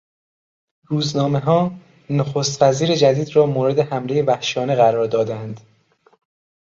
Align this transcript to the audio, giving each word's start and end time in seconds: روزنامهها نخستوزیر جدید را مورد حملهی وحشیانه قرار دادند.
روزنامهها 0.87 1.71
نخستوزیر 2.09 2.95
جدید 2.95 3.35
را 3.35 3.45
مورد 3.45 3.79
حملهی 3.79 4.21
وحشیانه 4.21 4.75
قرار 4.75 5.07
دادند. 5.07 5.59